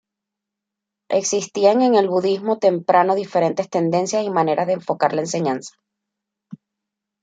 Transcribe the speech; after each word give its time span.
Existían 1.09 1.83
en 1.83 1.93
el 1.93 2.09
budismo 2.09 2.57
temprano 2.57 3.13
diferentes 3.13 3.69
tendencias 3.69 4.23
y 4.23 4.31
maneras 4.31 4.65
de 4.65 4.73
enfocar 4.73 5.13
la 5.13 5.21
enseñanza. 5.21 5.75